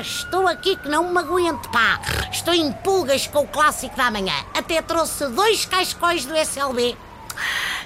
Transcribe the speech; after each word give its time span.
estou 0.00 0.46
aqui 0.46 0.76
que 0.76 0.88
não 0.88 1.12
me 1.12 1.18
aguento, 1.18 1.68
pá. 1.70 2.00
Estou 2.30 2.54
em 2.54 2.72
pulgas 2.72 3.26
com 3.26 3.40
o 3.40 3.48
clássico 3.48 3.96
da 3.96 4.10
manhã. 4.10 4.34
Até 4.54 4.82
trouxe 4.82 5.26
dois 5.28 5.64
cascóis 5.64 6.24
do 6.24 6.34
SLB. 6.34 6.96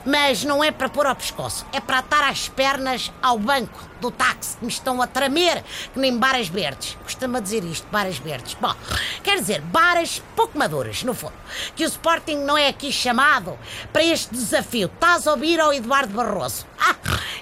Mas 0.05 0.45
não 0.45 0.63
é 0.65 0.71
para 0.71 0.89
pôr 0.89 1.07
ao 1.07 1.15
pescoço, 1.15 1.67
é 1.73 1.81
para 1.81 1.99
atar 1.99 2.25
as 2.25 2.49
pernas 2.49 3.13
ao 3.21 3.39
banco 3.39 3.79
do 4.01 4.11
táxi 4.11 4.57
que 4.57 4.65
me 4.65 4.71
estão 4.71 5.03
a 5.03 5.07
tremer, 5.07 5.63
que 5.93 5.99
nem 5.99 6.17
baras 6.17 6.49
verdes. 6.49 6.97
Costumo 7.03 7.41
dizer 7.41 7.63
isto, 7.65 7.87
baras 7.91 8.17
verdes. 8.17 8.55
Bom, 8.55 8.75
quer 9.23 9.39
dizer, 9.39 9.61
baras 9.61 10.23
pouco 10.35 10.57
maduras, 10.57 11.03
no 11.03 11.13
fundo. 11.13 11.35
Que 11.77 11.85
o 11.85 11.89
Sporting 11.89 12.37
não 12.37 12.57
é 12.57 12.69
aqui 12.69 12.91
chamado 12.91 13.59
para 13.93 14.03
este 14.03 14.35
desafio. 14.35 14.91
Estás 14.93 15.27
a 15.27 15.33
ouvir 15.33 15.61
ao 15.61 15.73
Eduardo 15.73 16.15
Barroso? 16.15 16.67
Ah, 16.79 16.97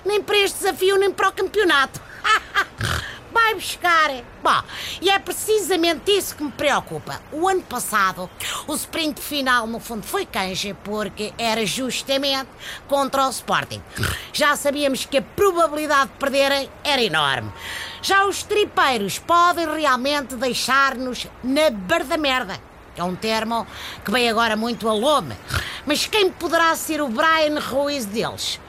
nem 0.04 0.20
para 0.20 0.38
este 0.38 0.58
desafio, 0.58 0.98
nem 0.98 1.12
para 1.12 1.28
o 1.28 1.32
campeonato. 1.32 2.07
Buscar. 3.58 4.10
Bom, 4.42 4.62
e 5.02 5.10
é 5.10 5.18
precisamente 5.18 6.10
isso 6.10 6.34
que 6.34 6.42
me 6.42 6.52
preocupa. 6.52 7.20
O 7.32 7.48
ano 7.48 7.62
passado, 7.62 8.30
o 8.66 8.74
sprint 8.74 9.20
final, 9.20 9.66
no 9.66 9.80
fundo, 9.80 10.06
foi 10.06 10.24
canja 10.24 10.74
porque 10.84 11.34
era 11.36 11.66
justamente 11.66 12.48
contra 12.86 13.26
o 13.26 13.30
Sporting. 13.30 13.82
Já 14.32 14.56
sabíamos 14.56 15.04
que 15.04 15.18
a 15.18 15.22
probabilidade 15.22 16.10
de 16.12 16.18
perderem 16.18 16.70
era 16.84 17.02
enorme. 17.02 17.52
Já 18.00 18.24
os 18.24 18.42
tripeiros 18.42 19.18
podem 19.18 19.66
realmente 19.66 20.36
deixar-nos 20.36 21.26
na 21.42 21.70
barda 21.70 22.16
merda. 22.16 22.60
É 22.96 23.02
um 23.02 23.14
termo 23.14 23.66
que 24.04 24.10
vem 24.10 24.28
agora 24.28 24.56
muito 24.56 24.88
a 24.88 24.92
lome. 24.92 25.36
Mas 25.86 26.06
quem 26.06 26.30
poderá 26.30 26.74
ser 26.74 27.00
o 27.00 27.08
Brian 27.08 27.58
Ruiz 27.60 28.04
deles? 28.04 28.60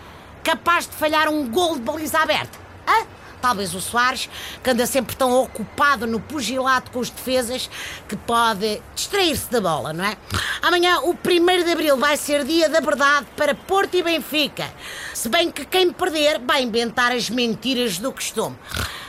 Capaz 0.44 0.88
de 0.88 0.96
falhar 0.96 1.28
um 1.30 1.50
gol 1.50 1.76
de 1.76 1.82
baliza 1.82 2.20
aberta? 2.20 2.58
Hã? 2.88 3.19
Talvez 3.42 3.74
o 3.74 3.82
Soares, 3.82 4.30
que 4.64 4.70
anda 4.70 4.86
sempre 4.86 5.16
tão 5.16 5.32
ocupado 5.34 6.06
no 6.06 6.20
pugilato 6.20 6.92
com 6.92 7.00
os 7.00 7.10
defesas, 7.10 7.70
que 8.08 8.16
pode 8.16 8.82
distrair-se 8.96 9.50
da 9.52 9.62
bola, 9.62 9.94
não 9.94 10.04
é? 10.04 10.18
Amanhã, 10.62 11.00
o 11.02 11.12
1 11.12 11.64
de 11.64 11.72
Abril, 11.72 11.98
vai 11.98 12.18
ser 12.18 12.44
dia 12.44 12.68
da 12.70 12.80
verdade 12.80 13.28
para 13.36 13.56
Porto 13.56 13.96
e 13.96 14.04
Benfica. 14.04 14.72
Se 15.14 15.30
bem 15.30 15.52
que 15.52 15.66
quem 15.66 15.92
perder 15.92 16.40
vai 16.40 16.64
inventar 16.64 17.12
as 17.12 17.30
mentiras 17.30 17.98
do 17.98 18.12
costume. 18.12 18.58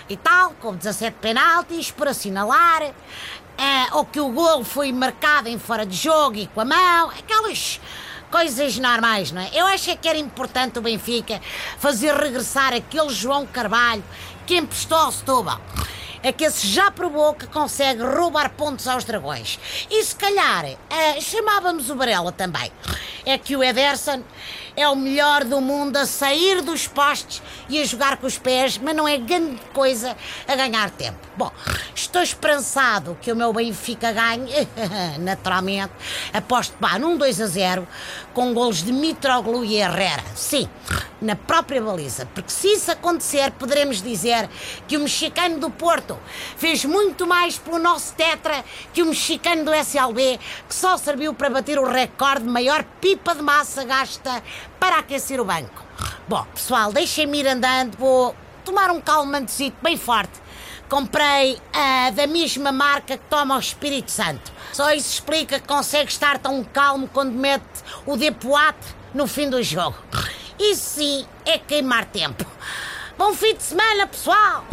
E 0.09 0.17
tal, 0.17 0.53
com 0.61 0.75
17 0.75 1.19
penaltis 1.20 1.91
por 1.91 2.09
assinalar, 2.09 2.83
é, 2.83 3.94
ou 3.94 4.05
que 4.05 4.19
o 4.19 4.31
gol 4.31 4.65
foi 4.65 4.91
marcado 4.91 5.48
em 5.48 5.59
fora 5.59 5.84
de 5.84 5.94
jogo 5.94 6.37
e 6.37 6.47
com 6.47 6.62
a 6.62 6.65
mão, 6.65 7.11
aquelas 7.11 7.81
coisas 8.31 8.78
normais, 8.78 9.33
não 9.33 9.42
é? 9.42 9.50
Eu 9.53 9.67
acho 9.67 9.97
que 9.97 10.09
era 10.09 10.19
importante 10.19 10.78
o 10.78 10.83
Benfica 10.83 11.41
fazer 11.78 12.14
regressar 12.14 12.72
aquele 12.72 13.11
João 13.11 13.47
Carvalho 13.47 14.05
que 14.47 14.56
emprestou 14.56 14.98
ao 14.98 15.12
Setúbal. 15.12 15.61
É 16.22 16.32
que 16.32 16.44
esse 16.44 16.66
já 16.66 16.90
provou 16.90 17.34
que 17.34 17.46
consegue 17.46 18.02
roubar 18.02 18.50
pontos 18.50 18.86
aos 18.86 19.04
dragões. 19.04 19.58
E 19.90 20.04
se 20.04 20.14
calhar 20.14 20.66
uh, 20.66 21.20
chamávamos 21.20 21.88
o 21.90 21.96
Varela 21.96 22.32
também. 22.32 22.70
É 23.24 23.38
que 23.38 23.56
o 23.56 23.62
Ederson 23.62 24.22
é 24.76 24.88
o 24.88 24.96
melhor 24.96 25.44
do 25.44 25.60
mundo 25.60 25.96
a 25.96 26.06
sair 26.06 26.62
dos 26.62 26.86
postes 26.86 27.42
e 27.68 27.80
a 27.80 27.84
jogar 27.84 28.16
com 28.16 28.26
os 28.26 28.38
pés, 28.38 28.78
mas 28.78 28.94
não 28.94 29.06
é 29.06 29.18
grande 29.18 29.60
coisa 29.72 30.16
a 30.46 30.56
ganhar 30.56 30.91
tempo. 30.91 31.18
Bom, 31.36 31.50
estou 31.94 32.22
esperançado 32.22 33.16
que 33.20 33.30
o 33.32 33.36
meu 33.36 33.52
Benfica 33.52 34.12
ganhe, 34.12 34.68
naturalmente. 35.20 35.92
Aposto 36.32 36.76
pá, 36.78 36.98
num 36.98 37.16
2 37.16 37.41
a 37.41 37.46
0 37.46 37.88
com 38.32 38.54
golos 38.54 38.82
de 38.82 38.92
Mitroglou 38.92 39.64
e 39.64 39.76
Herrera. 39.76 40.24
Sim, 40.34 40.68
na 41.20 41.36
própria 41.36 41.82
baliza, 41.82 42.26
porque 42.34 42.50
se 42.50 42.68
isso 42.68 42.90
acontecer, 42.90 43.50
poderemos 43.52 44.00
dizer 44.00 44.48
que 44.88 44.96
o 44.96 45.00
mexicano 45.00 45.58
do 45.58 45.70
Porto 45.70 46.18
fez 46.56 46.84
muito 46.84 47.26
mais 47.26 47.58
pelo 47.58 47.78
nosso 47.78 48.14
tetra 48.14 48.64
que 48.92 49.03
o 49.03 49.06
mexicano 49.06 49.64
do 49.64 49.75
SLB, 49.75 50.38
que 50.69 50.75
só 50.75 50.97
serviu 50.97 51.34
para 51.34 51.50
bater 51.50 51.78
o 51.78 51.88
recorde 51.88 52.44
de 52.44 52.50
maior 52.50 52.84
pipa 53.00 53.34
de 53.34 53.42
massa 53.42 53.84
gasta 53.84 54.42
para 54.78 54.98
aquecer 54.98 55.41
o 55.41 55.44
banco. 55.44 55.84
Bom, 56.26 56.44
pessoal, 56.54 56.92
deixem-me 56.92 57.41
ir 57.41 57.47
andando, 57.47 57.97
vou 57.98 58.34
tomar 58.64 58.91
um 58.91 59.00
calmantezito 59.00 59.76
bem 59.82 59.97
forte. 59.97 60.41
Comprei 60.88 61.54
uh, 61.54 62.12
da 62.14 62.26
mesma 62.26 62.72
marca 62.72 63.16
que 63.16 63.25
toma 63.26 63.56
o 63.56 63.60
Espírito 63.60 64.10
Santo. 64.10 64.53
Só 64.72 64.92
isso 64.92 65.14
explica 65.14 65.60
que 65.60 65.66
consegue 65.66 66.10
estar 66.10 66.38
tão 66.38 66.64
calmo 66.64 67.09
quando 67.12 67.32
mete 67.32 67.64
o 68.06 68.16
depoate 68.16 68.94
no 69.14 69.26
fim 69.26 69.48
do 69.48 69.62
jogo. 69.62 69.97
Isso 70.60 70.91
sim 70.91 71.26
é 71.47 71.59
queimar 71.59 72.04
tempo. 72.04 72.44
Bom 73.16 73.32
fim 73.32 73.54
de 73.54 73.62
semana, 73.62 74.06
pessoal! 74.06 74.66